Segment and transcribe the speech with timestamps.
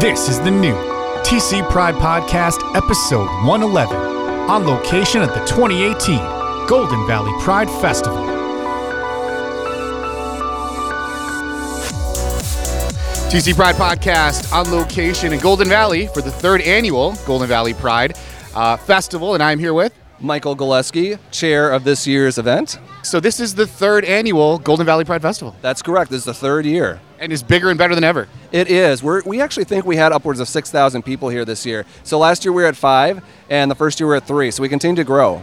[0.00, 0.74] This is the new
[1.22, 6.18] TC Pride Podcast, episode 111, on location at the 2018
[6.66, 8.18] Golden Valley Pride Festival.
[13.30, 18.18] TC Pride Podcast on location in Golden Valley for the third annual Golden Valley Pride
[18.54, 19.94] uh, Festival, and I'm here with.
[20.20, 22.78] Michael Gillespie, chair of this year's event.
[23.02, 26.10] So, this is the third annual Golden Valley Pride Festival, That's correct.
[26.10, 27.00] This is the third year.
[27.18, 28.28] and it's bigger and better than ever.
[28.52, 29.02] It is.
[29.02, 31.84] We're, we actually think we had upwards of 6,000 people here this year.
[32.02, 34.50] So last year we were at five, and the first year we were at three.
[34.50, 35.42] So we continue to grow.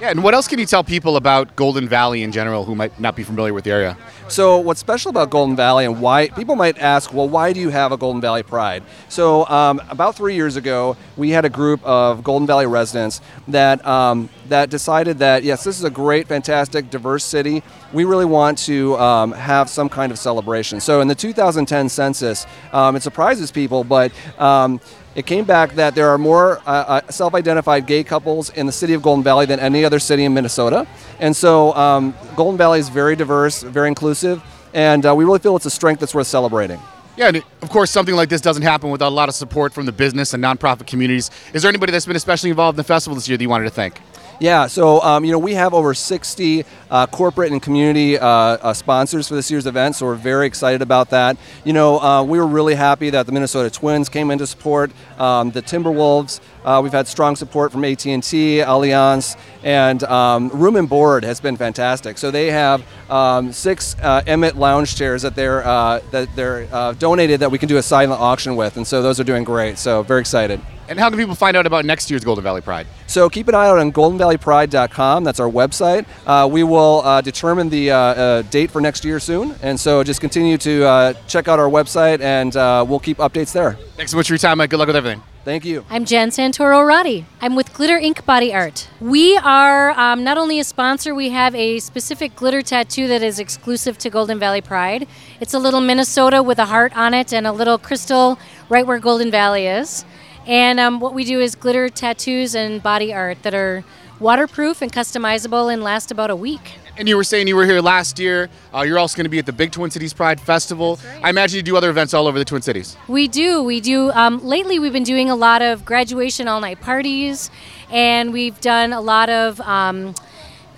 [0.00, 2.98] Yeah, and what else can you tell people about Golden Valley in general who might
[2.98, 3.98] not be familiar with the area?
[4.28, 7.68] So what's special about Golden Valley and why people might ask, well, why do you
[7.68, 8.82] have a Golden Valley Pride?
[9.10, 13.86] So um, about three years ago, we had a group of Golden Valley residents that
[13.86, 17.62] um, that decided that yes, this is a great, fantastic, diverse city.
[17.92, 20.80] We really want to um, have some kind of celebration.
[20.80, 24.80] So in the 2010 census, um, it surprises people, but um,
[25.14, 28.94] it came back that there are more uh, uh, self-identified gay couples in the city
[28.94, 30.86] of Golden Valley than any other city in Minnesota,
[31.18, 35.56] and so um, Golden Valley is very diverse, very inclusive, and uh, we really feel
[35.56, 36.80] it's a strength that's worth celebrating.
[37.16, 39.84] Yeah, and of course, something like this doesn't happen without a lot of support from
[39.84, 41.30] the business and nonprofit communities.
[41.52, 43.64] Is there anybody that's been especially involved in the festival this year that you wanted
[43.64, 44.00] to thank?
[44.40, 48.72] Yeah, so um, you know we have over 60 uh, corporate and community uh, uh,
[48.74, 51.36] sponsors for this year's event, so we're very excited about that.
[51.64, 54.90] You know, uh, we were really happy that the Minnesota Twins came in to support
[55.18, 56.40] um, the Timberwolves.
[56.64, 58.10] Uh, we've had strong support from AT&T,
[58.58, 62.18] Allianz, and um, Room and Board has been fantastic.
[62.18, 65.62] So they have um, six uh, Emmett lounge chairs that they're
[66.10, 69.24] that they're donated that we can do a silent auction with, and so those are
[69.24, 69.78] doing great.
[69.78, 70.60] So very excited.
[70.90, 72.84] And how can people find out about next year's Golden Valley Pride?
[73.06, 75.22] So keep an eye out on goldenvalleypride.com.
[75.22, 76.04] That's our website.
[76.26, 79.54] Uh, we will uh, determine the uh, uh, date for next year soon.
[79.62, 83.52] And so just continue to uh, check out our website and uh, we'll keep updates
[83.52, 83.74] there.
[83.96, 84.70] Thanks so much for your time, Mike.
[84.70, 85.22] Good luck with everything.
[85.44, 85.84] Thank you.
[85.88, 87.24] I'm Jan Santoro Roddy.
[87.40, 88.88] I'm with Glitter Ink Body Art.
[89.00, 93.38] We are um, not only a sponsor, we have a specific glitter tattoo that is
[93.38, 95.08] exclusive to Golden Valley Pride.
[95.40, 98.38] It's a little Minnesota with a heart on it and a little crystal
[98.68, 100.04] right where Golden Valley is.
[100.46, 103.84] And um, what we do is glitter tattoos and body art that are
[104.20, 106.78] waterproof and customizable and last about a week.
[106.96, 108.50] And you were saying you were here last year.
[108.74, 111.00] Uh, you're also going to be at the Big Twin Cities Pride Festival.
[111.06, 111.24] right.
[111.24, 112.96] I imagine you do other events all over the Twin Cities.
[113.08, 113.62] We do.
[113.62, 114.10] We do.
[114.12, 117.50] Um, lately, we've been doing a lot of graduation all night parties,
[117.90, 120.14] and we've done a lot of um,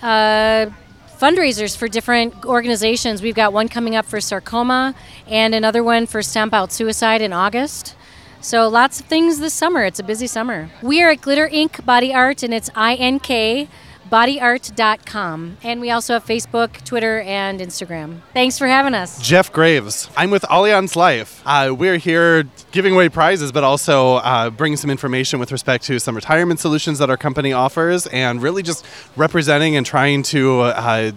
[0.01, 0.67] uh,
[1.19, 3.23] fundraisers for different organizations.
[3.23, 4.95] We've got one coming up for sarcoma
[5.27, 7.97] and another one for Stamp Out Suicide in August.
[8.43, 9.85] So lots of things this summer.
[9.85, 10.69] It's a busy summer.
[10.83, 13.69] We are at Glitter Ink Body Art, and it's I N K
[14.11, 15.57] bodyart.com.
[15.63, 18.21] And we also have Facebook, Twitter, and Instagram.
[18.35, 19.23] Thanks for having us.
[19.23, 20.11] Jeff Graves.
[20.17, 21.41] I'm with Allianz Life.
[21.47, 25.99] Uh, we're here giving away prizes, but also uh, bringing some information with respect to
[25.99, 28.85] some retirement solutions that our company offers, and really just
[29.17, 31.13] representing and trying to uh,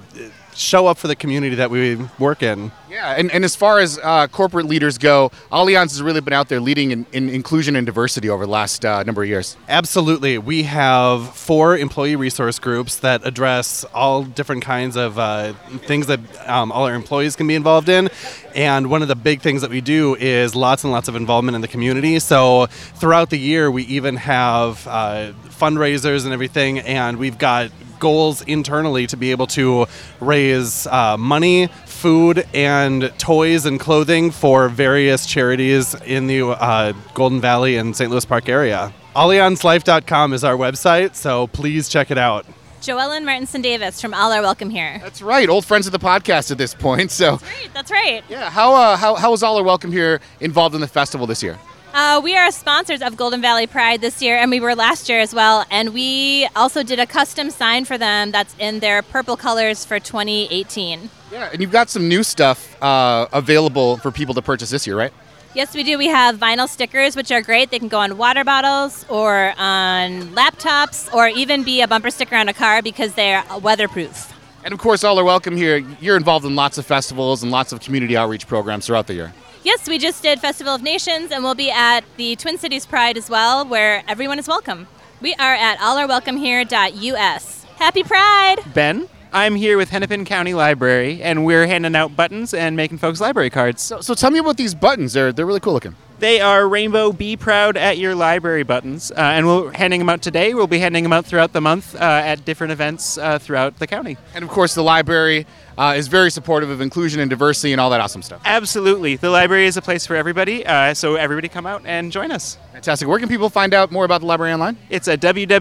[0.55, 2.71] show up for the community that we work in.
[2.89, 6.47] Yeah, and, and as far as uh, corporate leaders go, Allianz has really been out
[6.47, 9.57] there leading in, in inclusion and diversity over the last uh, number of years.
[9.67, 10.37] Absolutely.
[10.37, 15.53] We have four employee resource groups that address all different kinds of uh,
[15.87, 18.09] things that um, all our employees can be involved in.
[18.53, 21.55] And one of the big things that we do is lots and lots of involvement
[21.55, 22.19] in the community.
[22.19, 28.41] So throughout the year, we even have uh, fundraisers and everything, and we've got goals
[28.43, 29.85] internally to be able to
[30.19, 37.41] raise uh, money, food, and toys and clothing for various charities in the uh, Golden
[37.41, 38.09] Valley and St.
[38.11, 38.93] Louis Park area.
[39.15, 42.45] AllianzLife.com is our website, so please check it out.
[42.81, 44.99] Joellen Martinson Davis from All Are Welcome Here.
[45.01, 47.09] That's right, old friends of the podcast at this point.
[47.11, 48.23] So, Great, that's right.
[48.29, 51.41] yeah, how, uh, how, how was All Are Welcome here involved in the festival this
[51.41, 51.57] year?
[51.95, 55.21] Uh, we are sponsors of Golden Valley Pride this year, and we were last year
[55.21, 55.63] as well.
[55.71, 59.97] And we also did a custom sign for them that's in their purple colors for
[59.97, 61.09] 2018.
[61.31, 64.97] Yeah, and you've got some new stuff uh, available for people to purchase this year,
[64.97, 65.13] right?
[65.53, 65.97] Yes, we do.
[65.97, 67.71] We have vinyl stickers, which are great.
[67.71, 72.35] They can go on water bottles or on laptops or even be a bumper sticker
[72.35, 74.33] on a car because they're weatherproof.
[74.65, 77.71] And of course, All Are Welcome here, you're involved in lots of festivals and lots
[77.71, 79.33] of community outreach programs throughout the year.
[79.65, 83.17] Yes, we just did Festival of Nations, and we'll be at the Twin Cities Pride
[83.17, 84.85] as well, where everyone is welcome.
[85.21, 87.63] We are at allarewelcomehere.us.
[87.77, 88.57] Happy Pride!
[88.75, 89.09] Ben.
[89.33, 93.49] I'm here with Hennepin County Library, and we're handing out buttons and making folks library
[93.49, 93.81] cards.
[93.81, 95.13] So, so tell me about these buttons.
[95.13, 95.95] They're, they're really cool looking.
[96.17, 100.21] They are Rainbow Be Proud at Your Library buttons, uh, and we're handing them out
[100.21, 100.53] today.
[100.53, 103.87] We'll be handing them out throughout the month uh, at different events uh, throughout the
[103.87, 104.15] county.
[104.33, 105.45] And of course, the library
[105.77, 108.41] uh, is very supportive of inclusion and diversity and all that awesome stuff.
[108.45, 109.17] Absolutely.
[109.17, 112.57] The library is a place for everybody, uh, so everybody come out and join us.
[112.71, 113.09] Fantastic.
[113.09, 114.77] Where can people find out more about the library online?
[114.89, 115.55] It's at www.hclib.org.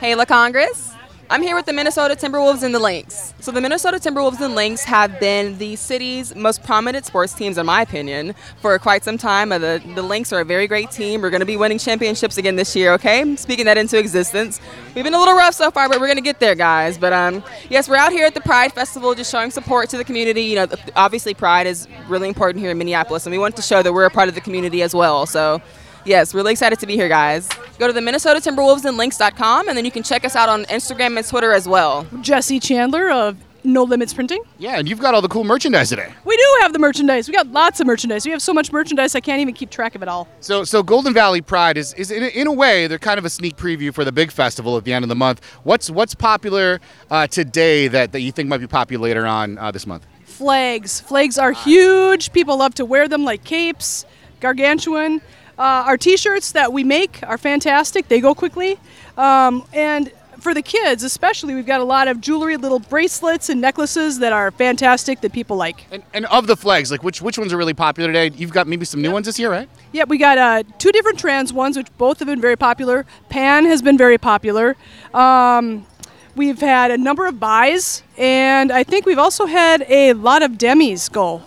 [0.00, 0.95] Hey, La Congress.
[1.28, 3.34] I'm here with the Minnesota Timberwolves and the Lynx.
[3.40, 7.66] So, the Minnesota Timberwolves and Lynx have been the city's most prominent sports teams, in
[7.66, 9.50] my opinion, for quite some time.
[9.50, 11.20] Uh, the, the Lynx are a very great team.
[11.20, 13.34] We're going to be winning championships again this year, okay?
[13.34, 14.60] Speaking that into existence.
[14.94, 16.96] We've been a little rough so far, but we're going to get there, guys.
[16.96, 20.04] But um, yes, we're out here at the Pride Festival just showing support to the
[20.04, 20.42] community.
[20.42, 23.82] You know, obviously, Pride is really important here in Minneapolis, and we want to show
[23.82, 25.26] that we're a part of the community as well.
[25.26, 25.60] So,
[26.06, 27.48] Yes, really excited to be here, guys.
[27.80, 30.64] Go to the Minnesota Timberwolves and links.com, and then you can check us out on
[30.66, 32.06] Instagram and Twitter as well.
[32.20, 34.40] Jesse Chandler of No Limits Printing.
[34.58, 36.14] Yeah, and you've got all the cool merchandise today.
[36.24, 37.26] We do have the merchandise.
[37.26, 38.24] We got lots of merchandise.
[38.24, 40.28] We have so much merchandise I can't even keep track of it all.
[40.38, 43.24] So, so Golden Valley Pride is, is in, a, in a way they're kind of
[43.24, 45.44] a sneak preview for the big festival at the end of the month.
[45.64, 46.80] What's what's popular
[47.10, 50.06] uh, today that, that you think might be popular later on uh, this month?
[50.24, 51.00] Flags.
[51.00, 52.32] Flags are huge.
[52.32, 54.04] People love to wear them like capes,
[54.38, 55.20] gargantuan.
[55.58, 58.08] Uh, our T-shirts that we make are fantastic.
[58.08, 58.78] They go quickly,
[59.16, 63.60] um, and for the kids especially, we've got a lot of jewelry, little bracelets and
[63.60, 65.86] necklaces that are fantastic that people like.
[65.90, 68.36] And, and of the flags, like which which ones are really popular today?
[68.36, 69.68] You've got maybe some new ones this year, right?
[69.92, 73.06] Yeah, we got uh, two different trans ones, which both have been very popular.
[73.28, 74.76] Pan has been very popular.
[75.14, 75.86] Um,
[76.34, 80.58] we've had a number of buys, and I think we've also had a lot of
[80.58, 81.42] demis go.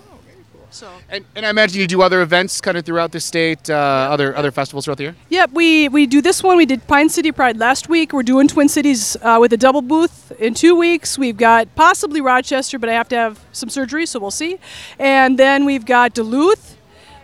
[0.71, 0.91] So.
[1.09, 4.35] And, and I imagine you do other events kind of throughout the state, uh, other
[4.35, 5.15] other festivals throughout the year.
[5.29, 6.57] Yep, we we do this one.
[6.57, 8.13] We did Pine City Pride last week.
[8.13, 11.17] We're doing Twin Cities uh, with a double booth in two weeks.
[11.17, 14.59] We've got possibly Rochester, but I have to have some surgery, so we'll see.
[14.99, 16.77] And then we've got Duluth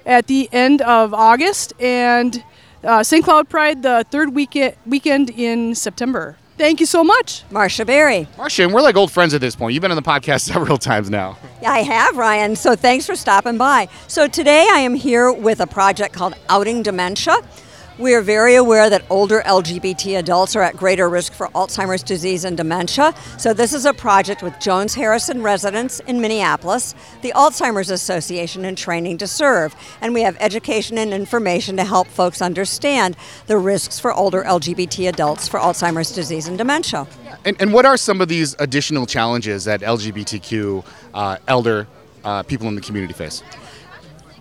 [0.06, 2.44] at the end of August, and
[2.84, 3.24] uh, St.
[3.24, 6.38] Cloud Pride the third weekend weekend in September.
[6.58, 7.44] Thank you so much.
[7.50, 8.28] Marsha Berry.
[8.38, 9.74] Marsha, and we're like old friends at this point.
[9.74, 11.38] You've been on the podcast several times now.
[11.62, 12.56] Yeah, I have, Ryan.
[12.56, 13.90] So thanks for stopping by.
[14.08, 17.36] So today I am here with a project called Outing Dementia.
[17.98, 22.44] We are very aware that older LGBT adults are at greater risk for Alzheimer's disease
[22.44, 23.14] and dementia.
[23.38, 28.78] So, this is a project with Jones Harrison Residence in Minneapolis, the Alzheimer's Association, and
[28.78, 29.74] Training to Serve.
[30.02, 33.16] And we have education and information to help folks understand
[33.48, 37.08] the risks for older LGBT adults for Alzheimer's disease and dementia.
[37.46, 41.88] And, and what are some of these additional challenges that LGBTQ uh, elder
[42.26, 43.42] uh, people in the community face?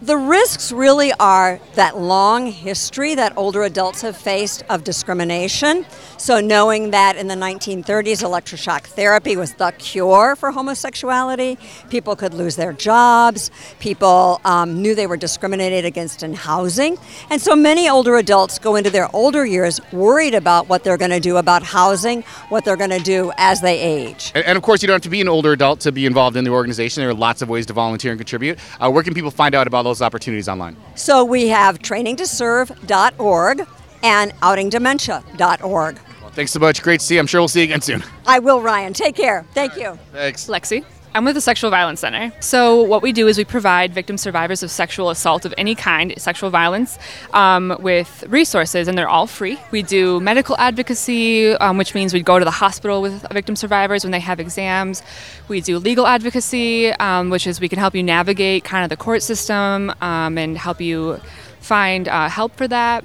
[0.02, 5.87] The risks really are that long history that older adults have faced of discrimination.
[6.17, 11.58] So, knowing that in the 1930s, electroshock therapy was the cure for homosexuality,
[11.91, 16.99] people could lose their jobs, people um, knew they were discriminated against in housing.
[17.31, 21.12] And so, many older adults go into their older years worried about what they're going
[21.12, 24.32] to do about housing, what they're going to do as they age.
[24.35, 26.37] And, and, of course, you don't have to be an older adult to be involved
[26.37, 27.02] in the organization.
[27.02, 28.58] There are lots of ways to volunteer and contribute.
[28.81, 30.77] Uh, where can people find out about those opportunities online?
[30.95, 33.67] So, we have trainingtoserve.org
[34.03, 35.99] and outingdementia.org.
[36.21, 36.83] Well, thanks so much.
[36.83, 37.21] Great to see you.
[37.21, 38.03] I'm sure we'll see you again soon.
[38.27, 38.93] I will, Ryan.
[38.93, 39.47] Take care.
[39.55, 39.99] Thank you.
[40.13, 40.47] Thanks.
[40.47, 40.85] Lexi.
[41.17, 42.33] I'm with the Sexual Violence Center.
[42.41, 46.13] So, what we do is we provide victim survivors of sexual assault of any kind,
[46.21, 46.99] sexual violence,
[47.33, 49.57] um, with resources, and they're all free.
[49.71, 54.03] We do medical advocacy, um, which means we go to the hospital with victim survivors
[54.03, 55.05] when they have exams.
[55.47, 58.97] We do legal advocacy, um, which is we can help you navigate kind of the
[58.97, 61.21] court system um, and help you
[61.61, 63.05] find uh, help for that.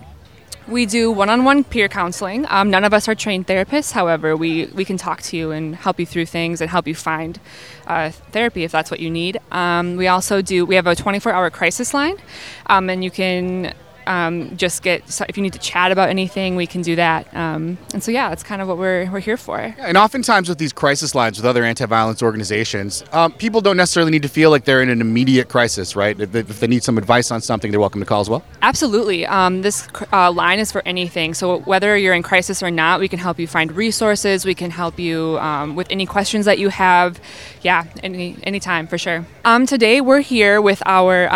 [0.70, 2.46] We do one-on-one peer counseling.
[2.48, 3.92] Um, none of us are trained therapists.
[3.92, 6.94] However, we, we can talk to you and help you through things and help you
[6.94, 7.40] find
[7.88, 9.40] uh, therapy if that's what you need.
[9.52, 10.68] Um, we also do.
[10.68, 12.18] We have a 24-hour crisis line,
[12.68, 13.74] um, and you can
[14.10, 17.34] um, just get if you need to chat about anything, we can do that.
[17.36, 19.60] Um, and so yeah, that's kind of what we're we're here for.
[19.60, 24.12] Yeah, and oftentimes with these crisis lines with other anti-violence organizations, um, people don't necessarily
[24.12, 26.20] need to feel like they're in an immediate crisis, right?
[26.20, 28.44] If, if they need some advice on something, they're welcome to call as well.
[28.64, 29.26] Absolutely.
[29.28, 31.36] Um, this uh, line is for anything.
[31.36, 34.44] So whether you're in crisis or not, we can help you find resources.
[34.44, 37.22] We can help you um, with any questions that you have.
[37.62, 39.26] Yeah, any anytime for sure.
[39.46, 41.30] Um, today we're here with our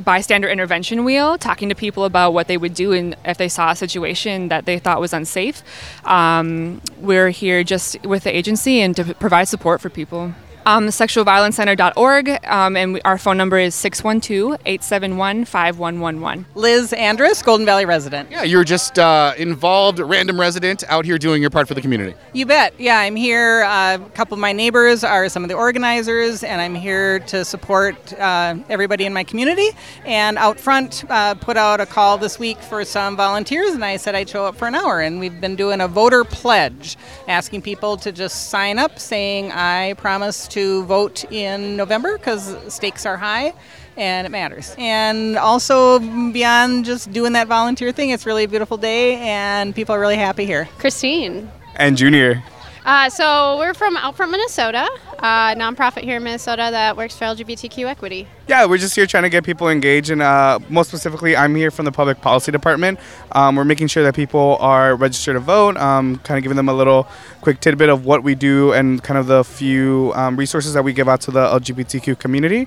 [0.00, 3.70] bystander intervention wheel, talking to people about what they would do in, if they saw
[3.70, 5.62] a situation that they thought was unsafe.
[6.04, 10.22] Um, we're here just with the agency and to provide support for people.
[10.66, 16.44] Um, sexualviolencecenter.org, um, and we, our phone number is 612-871-5111.
[16.54, 18.30] Liz Andrus, Golden Valley resident.
[18.30, 22.14] Yeah, you're just uh, involved, random resident out here doing your part for the community.
[22.34, 22.74] You bet.
[22.78, 23.62] Yeah, I'm here.
[23.64, 27.42] Uh, a couple of my neighbors are some of the organizers, and I'm here to
[27.44, 29.70] support uh, everybody in my community.
[30.04, 34.14] And OutFront, uh, put out a call this week for some volunteers, and I said
[34.14, 35.00] I'd show up for an hour.
[35.00, 36.98] And we've been doing a voter pledge,
[37.28, 43.06] asking people to just sign up, saying I promise to vote in November because stakes
[43.06, 43.52] are high
[43.96, 44.74] and it matters.
[44.78, 45.98] And also,
[46.32, 50.16] beyond just doing that volunteer thing, it's really a beautiful day and people are really
[50.16, 50.68] happy here.
[50.78, 51.50] Christine.
[51.76, 52.42] And Junior.
[52.84, 57.86] Uh, so we're from OutFront Minnesota, a nonprofit here in Minnesota that works for LGBTQ
[57.86, 58.26] equity.
[58.48, 61.70] Yeah, we're just here trying to get people engaged, and uh, most specifically, I'm here
[61.70, 62.98] from the public policy department.
[63.32, 66.70] Um, we're making sure that people are registered to vote, um, kind of giving them
[66.70, 67.06] a little
[67.42, 70.94] quick tidbit of what we do and kind of the few um, resources that we
[70.94, 72.66] give out to the LGBTQ community.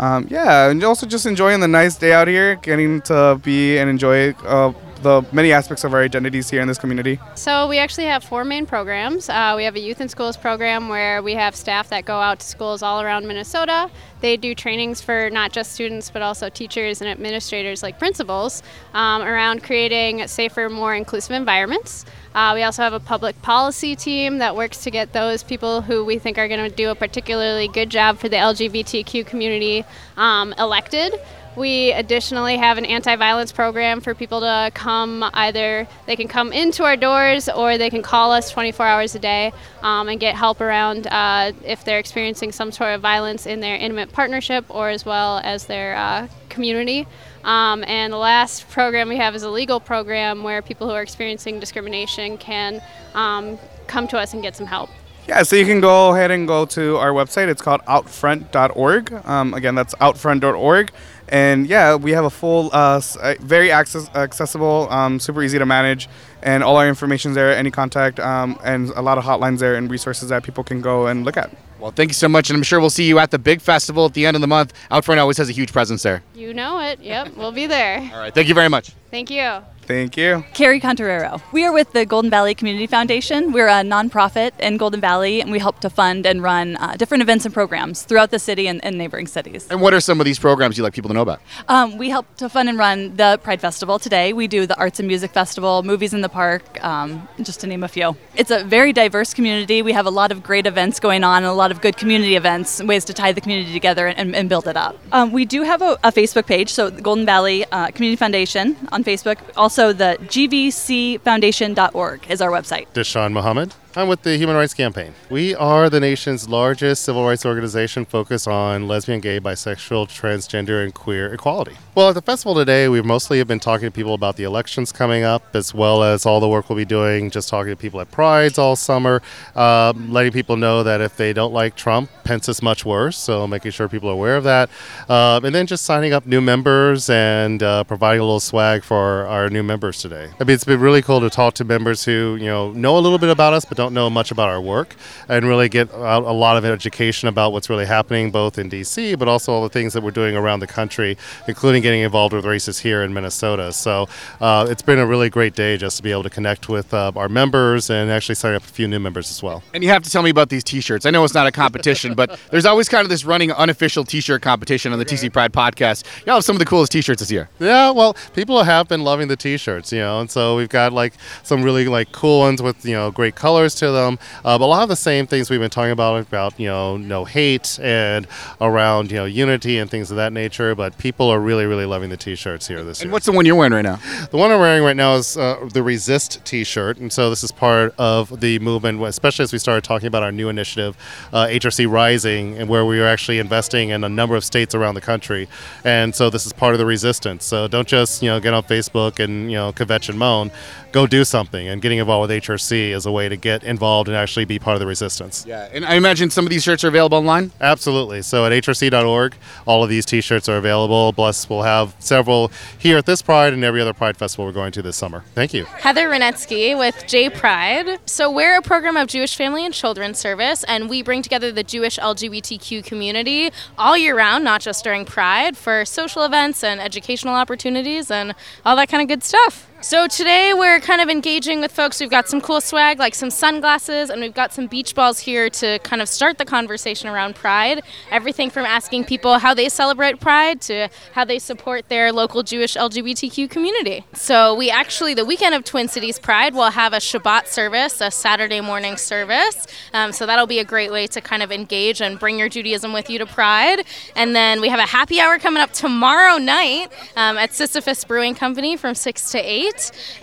[0.00, 3.90] Um, yeah, and also just enjoying the nice day out here, getting to be and
[3.90, 7.18] enjoy uh, the many aspects of our identities here in this community.
[7.34, 9.28] So we actually have four main programs.
[9.28, 12.40] Uh, we have a youth in schools program where we have staff that go out
[12.40, 13.90] to schools all around Minnesota.
[14.20, 18.62] They do trainings for not just students but also teachers and administrators like principals
[18.94, 22.06] um, around creating safer, more inclusive environments.
[22.34, 26.04] Uh, we also have a public policy team that works to get those people who
[26.04, 29.84] we think are going to do a particularly good job for the LGBTQ community
[30.16, 31.14] um, elected.
[31.56, 36.52] We additionally have an anti violence program for people to come either, they can come
[36.52, 40.36] into our doors or they can call us 24 hours a day um, and get
[40.36, 44.90] help around uh, if they're experiencing some sort of violence in their intimate partnership or
[44.90, 47.08] as well as their uh, community.
[47.44, 51.02] Um, and the last program we have is a legal program where people who are
[51.02, 52.82] experiencing discrimination can
[53.14, 54.90] um, come to us and get some help.
[55.26, 57.48] Yeah, so you can go ahead and go to our website.
[57.48, 59.12] It's called outfront.org.
[59.24, 60.90] Um, again, that's outfront.org.
[61.30, 65.66] And yeah, we have a full, uh, uh, very access- accessible, um, super easy to
[65.66, 66.08] manage,
[66.42, 69.90] and all our information's there, any contact, um, and a lot of hotlines there and
[69.90, 71.50] resources that people can go and look at.
[71.78, 74.04] Well, thank you so much, and I'm sure we'll see you at the big festival
[74.06, 74.74] at the end of the month.
[74.90, 76.22] OutFront always has a huge presence there.
[76.34, 77.00] You know it.
[77.00, 78.00] Yep, we'll be there.
[78.12, 78.90] All right, thank you very much.
[79.10, 79.62] Thank you.
[79.90, 80.44] Thank you.
[80.54, 81.42] Carrie Conterero.
[81.50, 83.50] We are with the Golden Valley Community Foundation.
[83.50, 87.22] We're a nonprofit in Golden Valley, and we help to fund and run uh, different
[87.22, 89.66] events and programs throughout the city and, and neighboring cities.
[89.68, 91.40] And what are some of these programs you'd like people to know about?
[91.66, 94.32] Um, we help to fund and run the Pride Festival today.
[94.32, 97.82] We do the Arts and Music Festival, Movies in the Park, um, just to name
[97.82, 98.16] a few.
[98.36, 99.82] It's a very diverse community.
[99.82, 102.36] We have a lot of great events going on and a lot of good community
[102.36, 104.96] events, ways to tie the community together and, and build it up.
[105.10, 108.76] Um, we do have a, a Facebook page, so the Golden Valley uh, Community Foundation
[108.92, 109.38] on Facebook.
[109.56, 112.86] Also, the gvcfoundation.org is our website.
[112.92, 113.74] Deshaun Mohammed.
[113.96, 115.14] I'm with the Human Rights Campaign.
[115.30, 120.94] We are the nation's largest civil rights organization focused on lesbian, gay, bisexual, transgender, and
[120.94, 121.76] queer equality.
[121.96, 124.92] Well, at the festival today, we mostly have been talking to people about the elections
[124.92, 128.00] coming up, as well as all the work we'll be doing, just talking to people
[128.00, 129.22] at Prides all summer,
[129.56, 133.44] um, letting people know that if they don't like Trump, Pence is much worse, so
[133.48, 134.70] making sure people are aware of that.
[135.08, 139.26] Um, and then just signing up new members and uh, providing a little swag for
[139.26, 140.30] our new members today.
[140.38, 143.00] I mean, it's been really cool to talk to members who, you know, know a
[143.00, 144.94] little bit about us, but don't know much about our work
[145.28, 149.00] and really get out a lot of education about what's really happening both in DC
[149.18, 151.16] but also all the things that we're doing around the country,
[151.48, 153.72] including getting involved with races here in Minnesota.
[153.72, 154.08] So
[154.40, 157.12] uh, it's been a really great day just to be able to connect with uh,
[157.16, 159.62] our members and actually sign up a few new members as well.
[159.74, 161.06] And you have to tell me about these T-shirts.
[161.06, 164.42] I know it's not a competition, but there's always kind of this running unofficial T-shirt
[164.42, 166.04] competition on the TC Pride podcast.
[166.26, 167.48] Y'all have some of the coolest T-shirts this year.
[167.58, 171.14] Yeah, well, people have been loving the T-shirts, you know, and so we've got like
[171.42, 174.18] some really like cool ones with you know great colors to them.
[174.44, 176.96] Uh, but a lot of the same things we've been talking about about you know
[176.96, 178.26] no hate and
[178.60, 180.74] around you know unity and things of that nature.
[180.74, 183.06] But people are really really loving the T-shirts here this And year.
[183.06, 183.98] And what's the one you're wearing right now?
[184.30, 187.52] The one I'm wearing right now is uh, the Resist T-shirt, and so this is
[187.52, 190.96] part of the movement, especially as we started talking about our new initiative,
[191.32, 194.94] uh, HRC Rising, and where we are actually investing in a number of states around
[194.94, 195.48] the country.
[195.84, 197.44] And so this is part of the resistance.
[197.44, 200.50] So don't just you know get on Facebook and you know kvetch and moan.
[200.92, 201.68] Go do something.
[201.68, 204.74] And getting involved with HRC is a way to get involved and actually be part
[204.74, 205.44] of the resistance.
[205.46, 207.52] Yeah, and I imagine some of these shirts are available online.
[207.60, 208.22] Absolutely.
[208.22, 209.34] So at hrc.org,
[209.66, 211.12] all of these T-shirts are available.
[211.12, 214.72] Plus, we'll have several here at this Pride and every other Pride festival we're going
[214.72, 215.24] to this summer.
[215.34, 215.64] Thank you.
[215.64, 217.98] Heather Renetsky with J Pride.
[218.06, 221.62] So, we're a program of Jewish Family and Children's Service, and we bring together the
[221.62, 227.34] Jewish LGBTQ community all year round, not just during Pride, for social events and educational
[227.34, 229.69] opportunities and all that kind of good stuff.
[229.82, 232.00] So today we're kind of engaging with folks.
[232.00, 235.48] We've got some cool swag like some sunglasses and we've got some beach balls here
[235.48, 237.80] to kind of start the conversation around Pride.
[238.10, 242.76] Everything from asking people how they celebrate Pride to how they support their local Jewish
[242.76, 244.04] LGBTQ community.
[244.12, 248.10] So we actually, the weekend of Twin Cities Pride, we'll have a Shabbat service, a
[248.10, 249.66] Saturday morning service.
[249.94, 252.92] Um, so that'll be a great way to kind of engage and bring your Judaism
[252.92, 253.86] with you to Pride.
[254.14, 258.34] And then we have a happy hour coming up tomorrow night um, at Sisyphus Brewing
[258.34, 259.69] Company from 6 to 8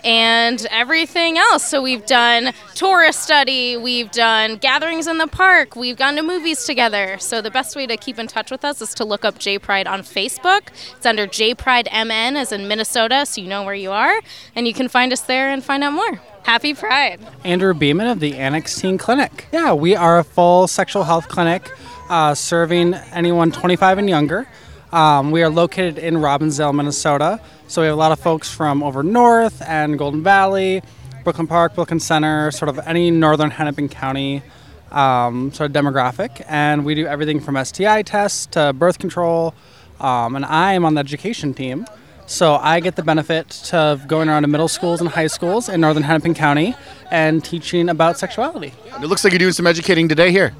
[0.04, 1.64] and everything else.
[1.64, 6.64] So we've done Torah study, we've done gatherings in the park, we've gone to movies
[6.64, 7.18] together.
[7.18, 9.58] So the best way to keep in touch with us is to look up J
[9.58, 10.68] Pride on Facebook.
[10.96, 14.20] It's under J Pride MN as in Minnesota, so you know where you are,
[14.54, 16.20] and you can find us there and find out more.
[16.44, 17.20] Happy Pride.
[17.44, 19.46] Andrew Beeman of the Annex Teen Clinic.
[19.52, 21.70] Yeah, we are a full sexual health clinic
[22.08, 24.48] uh, serving anyone 25 and younger.
[24.92, 27.40] Um, we are located in Robbinsdale, Minnesota.
[27.66, 30.82] So we have a lot of folks from over north and Golden Valley,
[31.24, 34.42] Brooklyn Park, Brooklyn Center, sort of any northern Hennepin County
[34.90, 36.42] um, sort of demographic.
[36.48, 39.54] And we do everything from STI tests to birth control.
[40.00, 41.86] Um, and I am on the education team.
[42.26, 45.80] So I get the benefit of going around to middle schools and high schools in
[45.82, 46.74] northern Hennepin County
[47.10, 48.72] and teaching about sexuality.
[48.86, 50.54] It looks like you're doing some educating today here.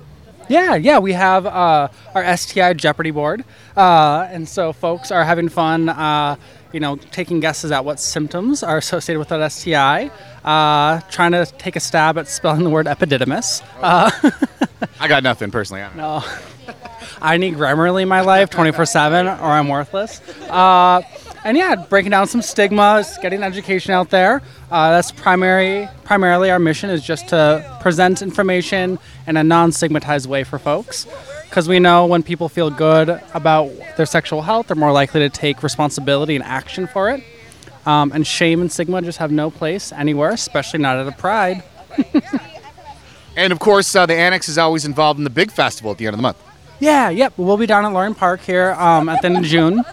[0.49, 3.45] Yeah, yeah, we have uh, our STI Jeopardy board,
[3.77, 5.89] uh, and so folks are having fun.
[5.89, 6.37] Uh,
[6.73, 10.11] you know, taking guesses at what symptoms are associated with that STI,
[10.45, 13.63] uh, trying to take a stab at spelling the word epididymis.
[13.81, 14.11] Uh,
[15.01, 15.83] I got nothing personally.
[15.83, 16.25] I no,
[17.23, 20.21] I need Grammarly in my life 24 7 or I'm worthless.
[21.45, 24.43] And yeah, breaking down some stigmas, getting education out there.
[24.71, 25.89] Uh, that's primary.
[26.05, 31.07] Primarily, our mission is just to present information in a non-stigmatized way for folks,
[31.45, 35.29] because we know when people feel good about their sexual health, they're more likely to
[35.29, 37.23] take responsibility and action for it.
[37.87, 41.63] Um, and shame and stigma just have no place anywhere, especially not at a pride.
[43.37, 46.07] and of course, uh, the Annex is always involved in the big festival at the
[46.07, 46.43] end of the month.
[46.81, 47.33] Yeah, yep.
[47.37, 49.85] We'll be down at Loring Park here um, at the end of June.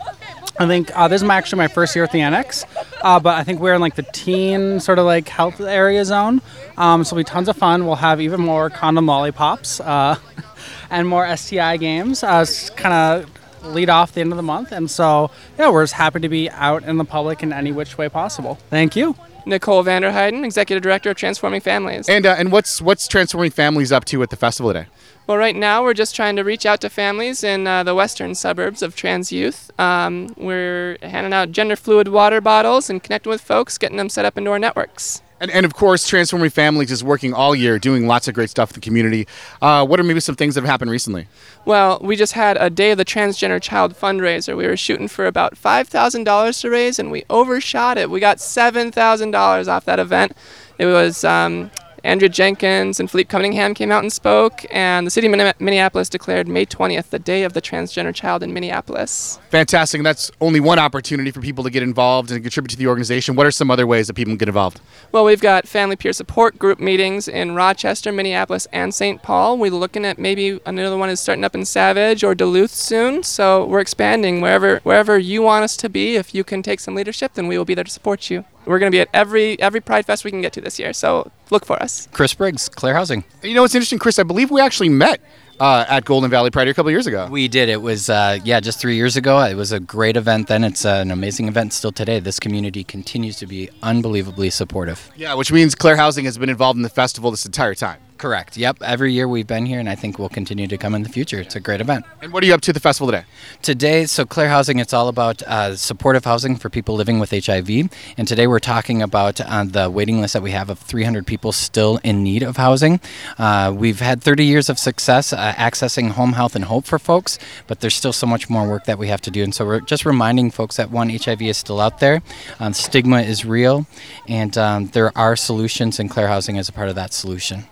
[0.58, 2.64] I think uh, this is my, actually my first year at the Annex,
[3.02, 6.42] uh, but I think we're in like the teen sort of like health area zone.
[6.78, 7.86] Um, so it'll be tons of fun.
[7.86, 10.18] We'll have even more condom lollipops uh,
[10.90, 12.24] and more STI games.
[12.24, 12.46] Uh,
[12.76, 12.94] kind
[13.26, 16.30] of lead off the end of the month, and so yeah, we're just happy to
[16.30, 18.56] be out in the public in any which way possible.
[18.70, 19.16] Thank you.
[19.46, 22.10] Nicole Vanderheiden, Executive Director of Transforming Families.
[22.10, 24.88] And uh, and what's what's Transforming Families up to at the festival today?
[25.28, 28.36] Well, right now we're just trying to reach out to families in uh, the western
[28.36, 29.72] suburbs of trans youth.
[29.80, 34.26] Um, we're handing out gender fluid water bottles and connecting with folks, getting them set
[34.26, 35.24] up into our networks.
[35.40, 38.70] And, and of course, Transforming Families is working all year, doing lots of great stuff
[38.70, 39.28] in the community.
[39.62, 41.28] Uh, what are maybe some things that have happened recently?
[41.66, 44.56] Well, we just had a Day of the Transgender Child fundraiser.
[44.56, 48.10] We were shooting for about $5,000 to raise, and we overshot it.
[48.10, 50.38] We got $7,000 off that event.
[50.78, 51.70] It was um,
[52.06, 56.48] Andrea Jenkins and Phillipe Cunningham came out and spoke, and the city of Minneapolis declared
[56.48, 59.40] May 20th the day of the transgender child in Minneapolis.
[59.50, 59.98] Fantastic.
[59.98, 63.36] And that's only one opportunity for people to get involved and contribute to the organization.
[63.36, 64.82] What are some other ways that people can get involved?
[65.12, 69.24] Well, we've got family peer support group meetings in Rochester, Minneapolis, and St.
[69.24, 69.58] Paul.
[69.58, 73.24] We're looking at maybe another one is starting up in Savage or Duluth soon.
[73.24, 76.18] So we're expanding wherever wherever you want us to be.
[76.18, 78.46] If you can take some leadership, then we will be there to support you.
[78.66, 80.94] We're going to be at every every Pride Fest we can get to this year.
[80.94, 82.08] So look for us.
[82.12, 83.24] Chris Briggs, Clare Housing.
[83.44, 84.20] You know what's interesting, Chris?
[84.20, 85.22] I believe we actually met
[85.60, 87.28] uh, at Golden Valley Pride a couple years ago.
[87.30, 87.70] We did.
[87.70, 89.40] It was uh, yeah, just three years ago.
[89.42, 90.64] It was a great event then.
[90.64, 92.20] It's uh, an amazing event still today.
[92.20, 95.12] This community continues to be unbelievably supportive.
[95.16, 98.00] Yeah, which means Clare Housing has been involved in the festival this entire time.
[98.18, 98.56] Correct.
[98.56, 98.78] Yep.
[98.82, 101.38] Every year we've been here, and I think we'll continue to come in the future.
[101.38, 102.06] It's a great event.
[102.22, 103.26] And what are you up to the festival today?
[103.62, 107.70] Today, so Clare Housing, it's all about uh, supportive housing for people living with HIV.
[108.18, 111.52] And today we're talking about uh, the waiting list that we have of 300 people
[111.52, 113.02] still in need of housing.
[113.38, 117.38] Uh, we've had 30 years of success uh, accessing home health and hope for folks,
[117.68, 119.44] but there's still so much more work that we have to do.
[119.44, 122.22] And so we're just reminding folks that one, HIV is still out there,
[122.62, 123.86] um, stigma is real,
[124.26, 127.66] and um, there are solutions, and Clare Housing is a part of that solution.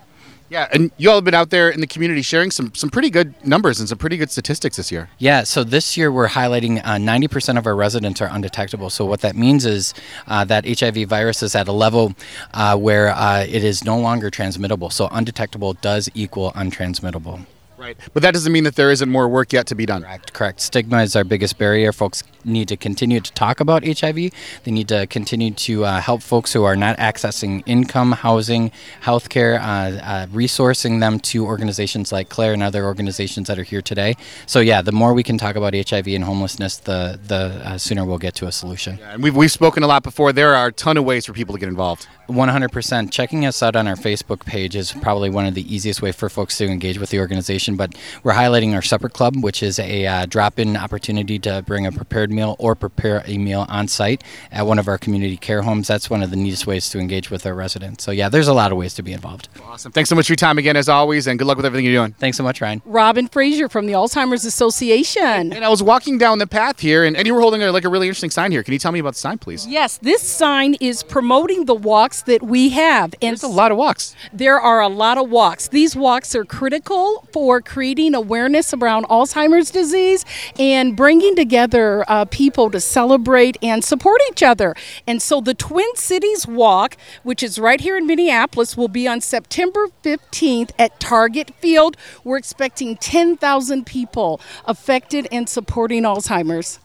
[0.50, 3.10] Yeah, and you all have been out there in the community sharing some some pretty
[3.10, 5.08] good numbers and some pretty good statistics this year.
[5.18, 8.90] Yeah, so this year we're highlighting uh, 90% of our residents are undetectable.
[8.90, 9.94] So what that means is
[10.26, 12.14] uh, that HIV virus is at a level
[12.52, 14.90] uh, where uh, it is no longer transmittable.
[14.90, 17.46] So undetectable does equal untransmittable.
[17.76, 17.96] Right.
[18.12, 20.02] But that doesn't mean that there isn't more work yet to be done.
[20.02, 20.32] Correct.
[20.32, 20.60] Correct.
[20.60, 21.92] Stigma is our biggest barrier.
[21.92, 24.16] Folks need to continue to talk about HIV.
[24.64, 28.70] They need to continue to uh, help folks who are not accessing income, housing,
[29.02, 33.82] healthcare, uh, uh, resourcing them to organizations like Clare and other organizations that are here
[33.82, 34.16] today.
[34.46, 38.04] So yeah, the more we can talk about HIV and homelessness, the the uh, sooner
[38.04, 38.98] we'll get to a solution.
[39.02, 40.32] And we've, we've spoken a lot before.
[40.32, 42.06] There are a ton of ways for people to get involved.
[42.28, 43.10] 100%.
[43.10, 46.28] Checking us out on our Facebook page is probably one of the easiest way for
[46.28, 47.76] folks to engage with the organization.
[47.76, 51.92] But we're highlighting our supper club, which is a uh, drop-in opportunity to bring a
[51.92, 55.88] prepared meal or prepare a meal on site at one of our community care homes.
[55.88, 58.04] That's one of the neatest ways to engage with our residents.
[58.04, 59.48] So yeah, there's a lot of ways to be involved.
[59.64, 59.92] Awesome.
[59.92, 61.94] Thanks so much for your time again, as always, and good luck with everything you're
[61.94, 62.12] doing.
[62.12, 62.82] Thanks so much, Ryan.
[62.84, 65.52] Robin Frazier from the Alzheimer's Association.
[65.52, 67.84] And I was walking down the path here, and, and you were holding a, like
[67.84, 68.62] a really interesting sign here.
[68.62, 69.66] Can you tell me about the sign, please?
[69.66, 73.14] Yes, this sign is promoting the walks that we have.
[73.22, 74.14] And There's a lot of walks.
[74.32, 75.68] There are a lot of walks.
[75.68, 80.24] These walks are critical for creating awareness around Alzheimer's disease
[80.58, 84.74] and bringing together uh, Uh, people to celebrate and support each other.
[85.06, 89.20] And so the Twin Cities Walk, which is right here in Minneapolis, will be on
[89.20, 91.98] September 15th at Target Field.
[92.24, 96.78] We're expecting 10,000 people affected and supporting Alzheimer's.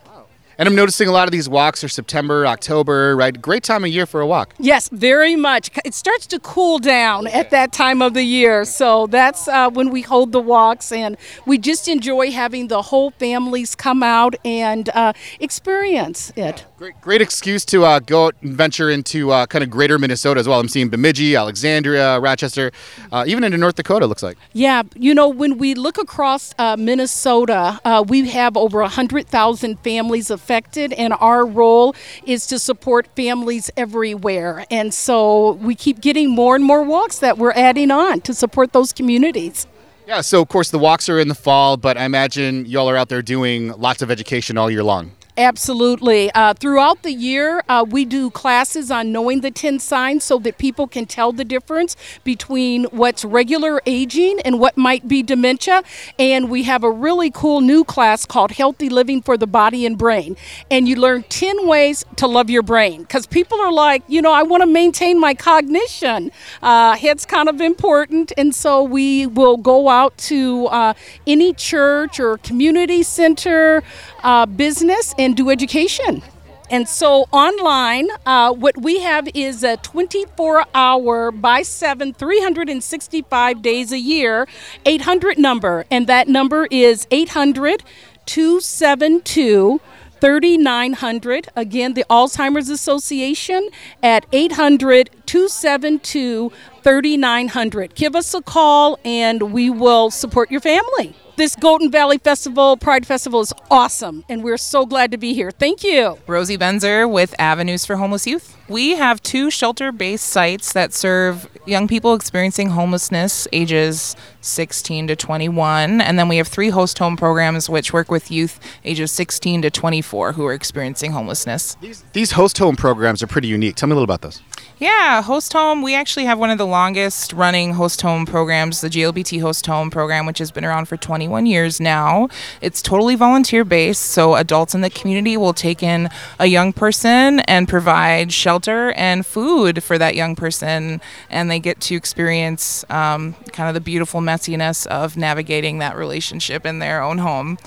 [0.60, 3.42] And I'm noticing a lot of these walks are September, October, right?
[3.42, 4.54] Great time of year for a walk.
[4.60, 5.72] Yes, very much.
[5.86, 8.66] It starts to cool down at that time of the year.
[8.66, 13.12] So that's uh, when we hold the walks, and we just enjoy having the whole
[13.12, 16.66] families come out and uh, experience it.
[16.80, 20.40] Great, great excuse to uh, go out and venture into uh, kind of greater Minnesota
[20.40, 20.62] as well.
[20.62, 22.72] I'm seeing Bemidji, Alexandria, Rochester,
[23.12, 24.38] uh, even into North Dakota, looks like.
[24.54, 30.30] Yeah, you know, when we look across uh, Minnesota, uh, we have over 100,000 families
[30.30, 34.64] affected, and our role is to support families everywhere.
[34.72, 38.72] And so we keep getting more and more walks that we're adding on to support
[38.72, 39.68] those communities.
[40.08, 42.96] Yeah, so of course the walks are in the fall, but I imagine y'all are
[42.96, 45.12] out there doing lots of education all year long.
[45.40, 46.30] Absolutely.
[46.34, 50.58] Uh, throughout the year, uh, we do classes on knowing the 10 signs so that
[50.58, 55.82] people can tell the difference between what's regular aging and what might be dementia.
[56.20, 59.98] And we have a really cool new class called Healthy Living for the Body and
[59.98, 60.36] Brain.
[60.70, 64.34] And you learn 10 ways to love your brain because people are like, you know,
[64.34, 66.34] I want to maintain my cognition.
[66.62, 68.34] Uh, head's kind of important.
[68.38, 73.84] And so we will go out to uh, any church or community center,
[74.22, 76.24] uh, business, and do education.
[76.72, 83.92] And so online, uh, what we have is a 24 hour by 7, 365 days
[83.92, 84.48] a year,
[84.86, 85.86] 800 number.
[85.90, 87.84] And that number is 800
[88.28, 89.82] 272
[90.22, 91.48] 3900.
[91.56, 93.70] Again, the Alzheimer's Association
[94.04, 96.52] at 800 272
[96.84, 97.96] 3900.
[97.96, 101.16] Give us a call and we will support your family.
[101.40, 105.52] This Golden Valley Festival, Pride Festival, is awesome, and we're so glad to be here.
[105.52, 106.18] Thank you.
[106.28, 108.58] Rosie Benzer with Avenues for Homeless Youth.
[108.68, 115.16] We have two shelter based sites that serve young people experiencing homelessness ages 16 to
[115.16, 116.02] 21.
[116.02, 119.70] And then we have three host home programs which work with youth ages 16 to
[119.70, 121.78] 24 who are experiencing homelessness.
[122.12, 123.78] These host home programs are pretty unique.
[123.78, 124.42] Tell me a little about those.
[124.80, 128.90] Yeah, Host Home, we actually have one of the longest running host home programs, the
[128.90, 132.30] GLBT Host Home program, which has been around for 21 years now.
[132.62, 136.08] It's totally volunteer based, so adults in the community will take in
[136.40, 141.82] a young person and provide shelter and food for that young person, and they get
[141.82, 147.18] to experience um, kind of the beautiful messiness of navigating that relationship in their own
[147.18, 147.58] home.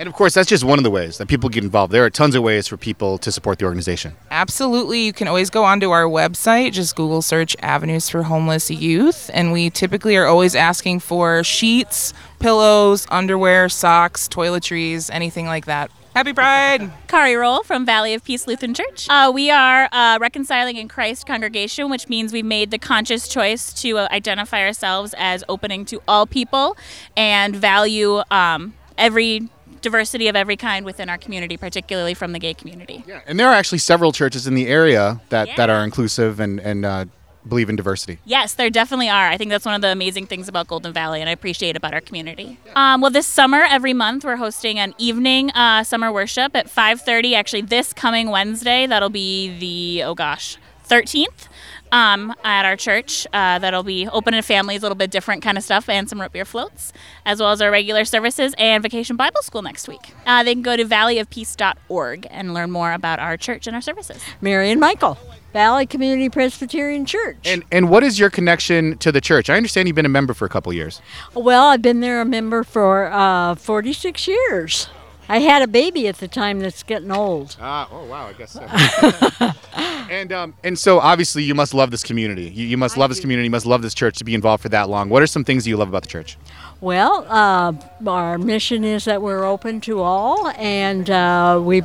[0.00, 1.92] And of course, that's just one of the ways that people get involved.
[1.92, 4.16] There are tons of ways for people to support the organization.
[4.30, 5.00] Absolutely.
[5.00, 9.30] You can always go onto our website, just Google search Avenues for Homeless Youth.
[9.34, 15.90] And we typically are always asking for sheets, pillows, underwear, socks, toiletries, anything like that.
[16.14, 16.90] Happy Pride!
[17.08, 19.06] Kari Roll from Valley of Peace Lutheran Church.
[19.10, 23.74] Uh, we are a reconciling in Christ congregation, which means we've made the conscious choice
[23.82, 26.74] to uh, identify ourselves as opening to all people
[27.18, 29.50] and value um, every
[29.82, 33.04] diversity of every kind within our community, particularly from the gay community.
[33.06, 33.20] Yeah.
[33.26, 36.84] And there are actually several churches in the area that, that are inclusive and, and
[36.84, 37.04] uh,
[37.48, 38.18] believe in diversity.
[38.24, 39.28] Yes, there definitely are.
[39.28, 41.94] I think that's one of the amazing things about Golden Valley, and I appreciate about
[41.94, 42.58] our community.
[42.74, 47.34] Um, well, this summer, every month, we're hosting an evening uh, summer worship at 5:30.
[47.34, 51.48] Actually, this coming Wednesday, that'll be the oh gosh, 13th.
[51.92, 55.58] Um, at our church, uh, that'll be open to families, a little bit different kind
[55.58, 56.92] of stuff, and some root beer floats,
[57.26, 60.14] as well as our regular services and Vacation Bible School next week.
[60.26, 64.22] Uh, they can go to valleyofpeace.org and learn more about our church and our services.
[64.40, 65.18] Marion Michael,
[65.52, 67.38] Valley Community Presbyterian Church.
[67.44, 69.50] And, and what is your connection to the church?
[69.50, 71.02] I understand you've been a member for a couple years.
[71.34, 74.88] Well, I've been there a member for uh, 46 years.
[75.30, 77.56] I had a baby at the time that's getting old.
[77.60, 79.52] Ah, oh wow, I guess so.
[80.10, 82.50] and um, and so obviously you must love this community.
[82.50, 83.44] You, you must love this community.
[83.44, 85.08] You must love this church to be involved for that long.
[85.08, 86.36] What are some things you love about the church?
[86.80, 87.74] Well, uh,
[88.10, 91.82] our mission is that we're open to all, and uh, we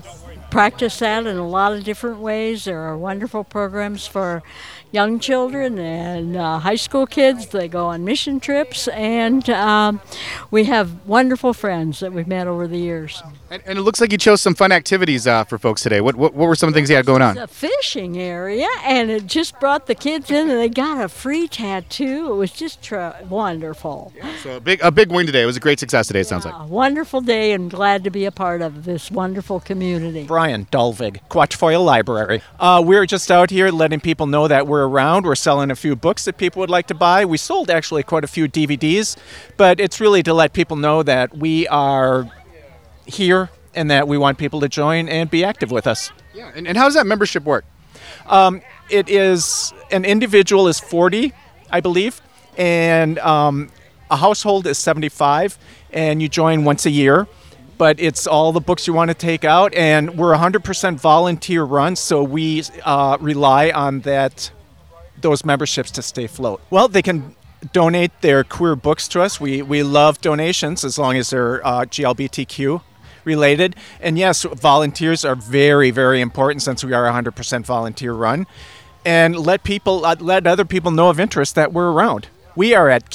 [0.50, 2.66] practice that in a lot of different ways.
[2.66, 4.42] There are wonderful programs for
[4.96, 7.48] young children and uh, high school kids.
[7.48, 10.00] They go on mission trips, and um,
[10.50, 13.22] we have wonderful friends that we've met over the years.
[13.52, 16.00] And, and it looks like you chose some fun activities uh, for folks today.
[16.02, 17.38] What, what what were some things you had going on?
[17.38, 21.10] It's a fishing area, and it just brought the kids in, and they got a
[21.10, 22.32] free tattoo.
[22.32, 24.14] It was just tr- wonderful.
[24.42, 25.44] So a big a big win today.
[25.44, 26.22] It was a great success today.
[26.22, 26.56] It sounds like.
[26.56, 30.24] A wonderful day, and glad to be a part of this wonderful community.
[30.24, 32.42] Brian Dulvig, Quatrefoil Library.
[32.60, 35.26] Uh, we're just out here letting people know that we're around.
[35.26, 37.26] We're selling a few books that people would like to buy.
[37.26, 39.18] We sold actually quite a few DVDs,
[39.58, 42.30] but it's really to let people know that we are
[43.06, 46.12] here and that we want people to join and be active with us.
[46.34, 46.52] Yeah.
[46.56, 47.66] And, and how does that membership work?
[48.28, 51.34] Um, it is an individual is 40,
[51.70, 52.22] I believe,
[52.58, 53.70] and um,
[54.10, 55.58] a household is 75,
[55.92, 57.28] and you join once a year.
[57.78, 61.98] But it's all the books you want to take out, and we're 100% volunteer run,
[61.98, 64.50] so we uh, rely on that
[65.26, 66.62] those memberships to stay afloat.
[66.70, 67.36] Well, they can
[67.74, 69.42] donate their queer books to us.
[69.42, 72.82] We we love donations as long as they're uh, GLBTQ
[73.24, 73.76] related.
[74.00, 78.46] And yes, volunteers are very very important since we are 100% volunteer run.
[79.04, 82.28] And let people uh, let other people know of interest that we're around.
[82.56, 83.10] We are at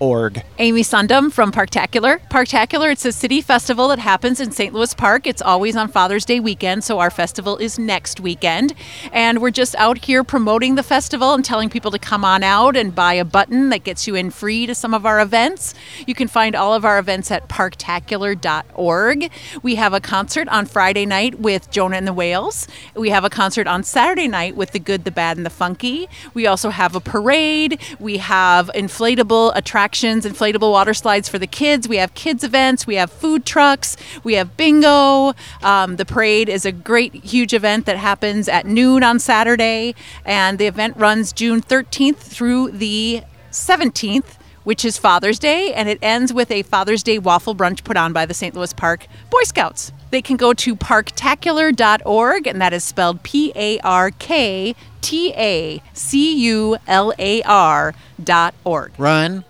[0.00, 0.42] qlibrary.org.
[0.58, 2.20] Amy Sundum from Parktacular.
[2.28, 4.72] Parktacular, it's a city festival that happens in St.
[4.72, 5.26] Louis Park.
[5.26, 8.74] It's always on Father's Day weekend, so our festival is next weekend.
[9.12, 12.76] And we're just out here promoting the festival and telling people to come on out
[12.76, 15.74] and buy a button that gets you in free to some of our events.
[16.06, 19.30] You can find all of our events at parktacular.org.
[19.62, 22.66] We have a concert on Friday night with Jonah and the Whales.
[22.94, 26.08] We have a concert on Saturday night with The Good, the Bad, and the Funky.
[26.34, 27.80] We also have a parade.
[27.98, 31.88] We have inflatable attractions, inflatable water slides for the kids.
[31.88, 32.86] We have kids events.
[32.86, 33.96] We have food trucks.
[34.24, 35.34] We have bingo.
[35.62, 39.94] Um, the parade is a great, huge event that happens at noon on Saturday,
[40.24, 44.36] and the event runs June 13th through the 17th.
[44.64, 48.12] Which is Father's Day, and it ends with a Father's Day waffle brunch put on
[48.12, 48.52] by the St.
[48.52, 49.92] Louis Park Boy Scouts.
[50.10, 55.80] They can go to parktacular.org, and that is spelled P A R K T A
[55.92, 58.92] C U L A R dot org.
[58.98, 59.44] Run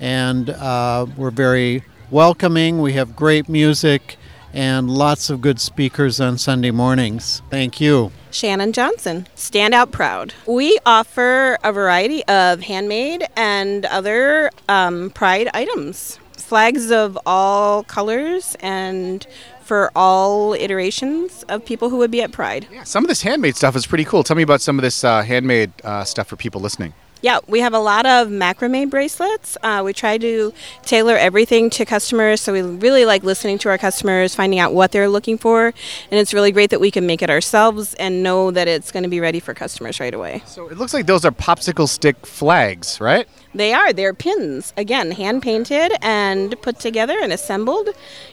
[0.00, 2.80] and uh, we're very welcoming.
[2.80, 4.16] We have great music
[4.54, 7.42] and lots of good speakers on Sunday mornings.
[7.50, 8.12] Thank you.
[8.30, 10.34] Shannon Johnson, Stand Out Proud.
[10.46, 18.56] We offer a variety of handmade and other um, pride items, flags of all colors
[18.60, 19.26] and
[19.62, 22.66] for all iterations of people who would be at Pride.
[22.72, 24.24] Yeah, Some of this handmade stuff is pretty cool.
[24.24, 26.94] Tell me about some of this uh, handmade uh, stuff for people listening.
[27.20, 29.56] Yeah, we have a lot of macrame bracelets.
[29.62, 30.52] Uh, we try to
[30.82, 34.92] tailor everything to customers, so we really like listening to our customers, finding out what
[34.92, 35.74] they're looking for, and
[36.20, 39.08] it's really great that we can make it ourselves and know that it's going to
[39.08, 40.42] be ready for customers right away.
[40.46, 43.28] So it looks like those are popsicle stick flags, right?
[43.54, 43.92] They are.
[43.92, 44.72] They're pins.
[44.76, 47.88] Again, hand painted and put together and assembled,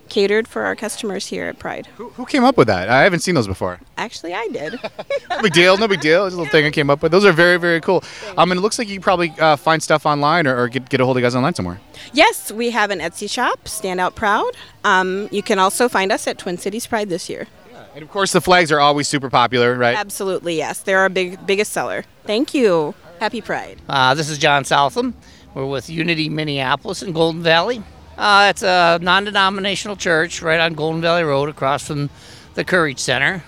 [0.10, 1.88] catered for our customers here at Pride.
[1.98, 2.90] Who came up with that?
[2.90, 3.80] I haven't seen those before.
[3.98, 4.80] Actually, I did.
[5.30, 5.78] no big deal.
[5.78, 6.26] No big deal.
[6.26, 7.12] It's a little thing I came up with.
[7.12, 8.04] Those are very, very cool.
[8.38, 11.00] Um, and it looks like you probably uh, find stuff online or, or get, get
[11.00, 11.80] a hold of you guys online somewhere.
[12.14, 14.52] yes, we have an Etsy shop, Stand Out Proud.
[14.84, 17.48] Um, you can also find us at Twin Cities Pride this year.
[17.96, 19.96] And of course, the flags are always super popular, right?
[19.98, 20.80] Absolutely, yes.
[20.80, 22.04] They're our big biggest seller.
[22.26, 22.94] Thank you.
[23.20, 23.82] Happy Pride.
[23.88, 25.16] Uh, this is John Southam.
[25.54, 27.82] We're with Unity Minneapolis in Golden Valley.
[28.18, 32.10] Uh, it's a non denominational church right on Golden Valley Road across from
[32.56, 33.44] the Courage Center.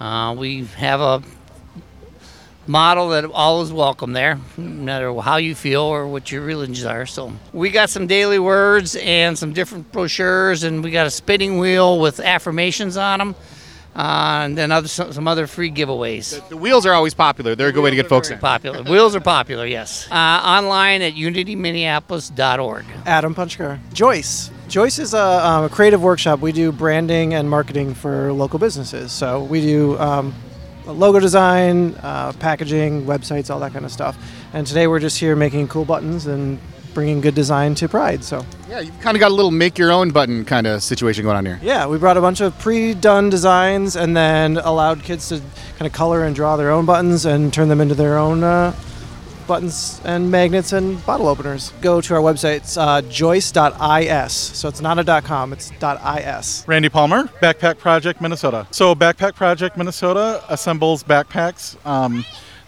[0.00, 1.22] Uh, we have a
[2.66, 6.84] model that all is welcome there, no matter how you feel or what your religions
[6.84, 7.04] are.
[7.04, 11.58] So we got some daily words and some different brochures, and we got a spinning
[11.58, 13.34] wheel with affirmations on them.
[13.94, 16.48] Uh, and then other some some other free giveaways.
[16.48, 17.54] The wheels are always popular.
[17.54, 18.38] They're a good way to get folks in.
[18.38, 20.10] Popular wheels are popular, yes.
[20.10, 22.84] Uh, online at unityminneapolis.org.
[23.04, 23.78] Adam Punchkar.
[23.92, 24.50] Joyce.
[24.68, 26.40] Joyce is a, um, a creative workshop.
[26.40, 29.12] We do branding and marketing for local businesses.
[29.12, 30.34] So we do um,
[30.86, 34.16] logo design, uh, packaging, websites, all that kind of stuff.
[34.54, 36.58] And today we're just here making cool buttons and
[36.94, 38.22] bringing good design to Pride.
[38.24, 41.24] So Yeah, you've kind of got a little make your own button kind of situation
[41.24, 41.58] going on here.
[41.62, 45.40] yeah, we brought a bunch of pre-done designs and then allowed kids to
[45.78, 48.74] kind of color and draw their own buttons and turn them into their own uh,
[49.46, 51.72] buttons and magnets and bottle openers.
[51.80, 54.32] Go to our website, it's uh, joyce.is.
[54.32, 56.64] So it's not a .com, it's .is.
[56.66, 58.66] Randy Palmer, Backpack Project Minnesota.
[58.70, 62.24] So, Backpack Project Minnesota assembles backpacks um,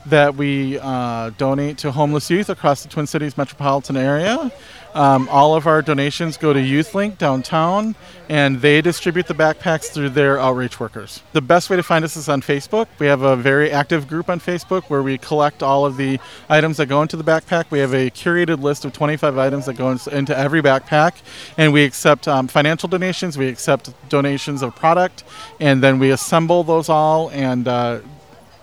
[0.06, 4.52] that we uh, donate to homeless youth across the Twin Cities metropolitan area.
[4.94, 7.96] Um, all of our donations go to YouthLink downtown,
[8.28, 11.20] and they distribute the backpacks through their outreach workers.
[11.32, 12.86] The best way to find us is on Facebook.
[13.00, 16.76] We have a very active group on Facebook where we collect all of the items
[16.76, 17.72] that go into the backpack.
[17.72, 21.14] We have a curated list of 25 items that go into every backpack,
[21.58, 25.24] and we accept um, financial donations, we accept donations of product,
[25.58, 27.98] and then we assemble those all and uh,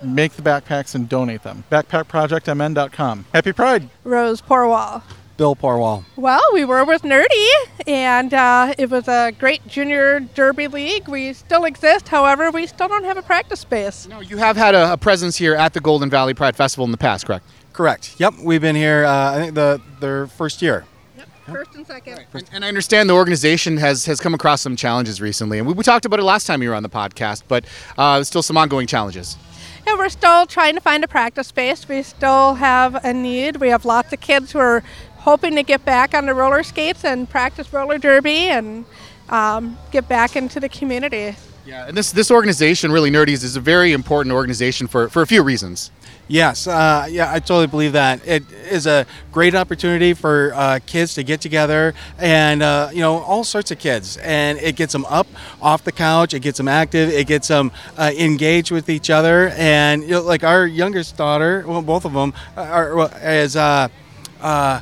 [0.03, 1.63] make the backpacks and donate them.
[1.71, 3.25] Backpackprojectmn.com.
[3.33, 3.89] Happy Pride!
[4.03, 5.03] Rose Porwall.
[5.37, 6.03] Bill Porwall.
[6.17, 7.47] Well, we were with Nerdy,
[7.87, 11.07] and uh, it was a great junior derby league.
[11.07, 14.07] We still exist, however, we still don't have a practice space.
[14.07, 16.91] No, you have had a, a presence here at the Golden Valley Pride Festival in
[16.91, 17.45] the past, correct?
[17.73, 18.19] Correct.
[18.19, 19.03] Yep, we've been here.
[19.05, 20.85] Uh, I think the their first year.
[21.47, 22.23] First and second.
[22.33, 25.73] And, and I understand the organization has, has come across some challenges recently, and we,
[25.73, 27.65] we talked about it last time you were on the podcast, but
[27.97, 29.37] uh, still some ongoing challenges.
[29.87, 31.87] And we're still trying to find a practice space.
[31.87, 33.57] We still have a need.
[33.57, 34.83] We have lots of kids who are
[35.17, 38.85] hoping to get back on the roller skates and practice roller derby and
[39.29, 41.35] um, get back into the community.
[41.65, 45.27] Yeah, and this this organization, really Nerdies, is a very important organization for, for a
[45.27, 45.91] few reasons.
[46.27, 48.25] Yes, uh, yeah, I totally believe that.
[48.25, 53.17] It is a great opportunity for uh, kids to get together and, uh, you know,
[53.17, 54.15] all sorts of kids.
[54.17, 55.27] And it gets them up
[55.61, 59.49] off the couch, it gets them active, it gets them uh, engaged with each other.
[59.57, 63.57] And, you know, like our youngest daughter, well, both of them, are, well, is.
[63.57, 63.89] Uh,
[64.39, 64.81] uh,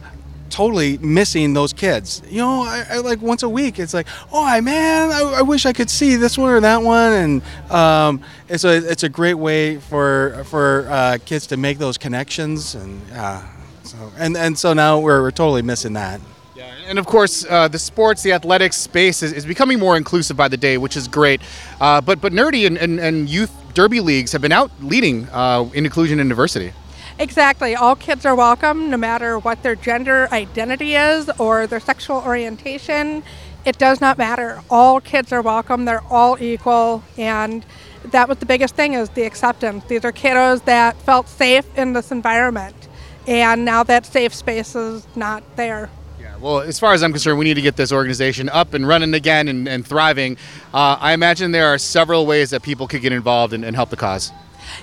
[0.49, 4.43] totally missing those kids you know I, I like once a week it's like oh
[4.43, 8.21] I, man I, I wish i could see this one or that one and um,
[8.47, 13.01] it's a it's a great way for for uh, kids to make those connections and
[13.13, 13.41] uh,
[13.83, 16.19] so and and so now we're, we're totally missing that
[16.55, 20.35] Yeah, And of course, uh, the sports, the athletics space is, is becoming more inclusive
[20.35, 21.39] by the day, which is great.
[21.79, 25.69] Uh, but but Nerdy and, and, and youth derby leagues have been out leading uh,
[25.73, 26.73] in inclusion and diversity.
[27.19, 27.75] Exactly.
[27.75, 33.23] All kids are welcome, no matter what their gender identity is or their sexual orientation.
[33.65, 34.61] It does not matter.
[34.69, 35.83] All kids are welcome.
[35.83, 37.65] They're all equal, and
[38.05, 39.83] that was the biggest thing is the acceptance.
[39.83, 42.87] These are kiddos that felt safe in this environment,
[43.27, 45.89] and now that safe space is not there.
[46.21, 48.87] Yeah, well, as far as I'm concerned, we need to get this organization up and
[48.87, 50.37] running again and, and thriving.
[50.73, 53.89] Uh, I imagine there are several ways that people could get involved and, and help
[53.89, 54.31] the cause.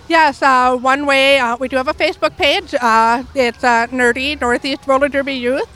[0.08, 2.74] Yes, uh, one way uh, we do have a Facebook page.
[2.80, 5.68] Uh, it's uh, Nerdy Northeast Roller Derby Youth,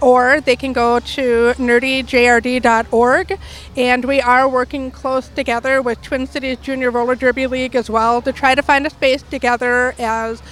[0.00, 3.38] or they can go to nerdyjrd.org.
[3.76, 8.20] And we are working close together with Twin Cities Junior Roller Derby League as well
[8.22, 10.42] to try to find a space together as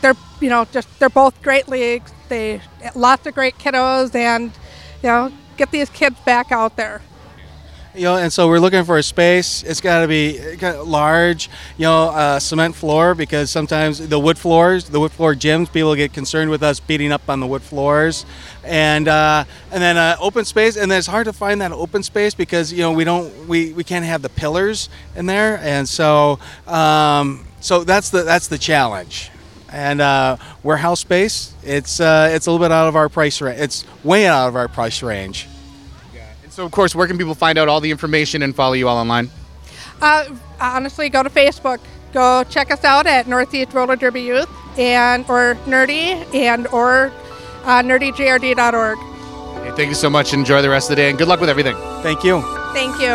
[0.00, 2.12] they're you know just they're both great leagues.
[2.28, 2.60] They
[2.94, 4.52] lots of great kiddos and
[5.02, 7.02] you know get these kids back out there.
[7.98, 9.64] You know and so we're looking for a space.
[9.64, 14.84] It's got to be large you know uh, cement floor because sometimes the wood floors
[14.84, 18.24] the wood floor gyms people get concerned with us beating up on the wood floors.
[18.62, 22.02] And uh, and then uh, open space and then it's hard to find that open
[22.02, 25.58] space because you know we don't we, we can't have the pillars in there.
[25.58, 29.30] And so um, so that's the that's the challenge.
[29.70, 33.60] And uh, warehouse space it's uh, it's a little bit out of our price range
[33.60, 35.46] it's way out of our price range
[36.58, 38.96] so, of course, where can people find out all the information and follow you all
[38.96, 39.30] online?
[40.02, 40.24] Uh,
[40.60, 41.78] honestly, go to Facebook.
[42.12, 47.12] Go check us out at Northeast Roller Derby Youth and or Nerdy and or
[47.62, 48.98] uh, nerdyjrd.org.
[48.98, 50.34] Hey, thank you so much.
[50.34, 51.76] Enjoy the rest of the day, and good luck with everything.
[52.02, 52.40] Thank you.
[52.72, 53.14] Thank you.